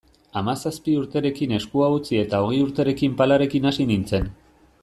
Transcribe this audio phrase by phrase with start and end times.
[0.39, 4.31] Hamazazpi urterekin eskua utzi eta hogei urterekin palarekin hasi nintzen.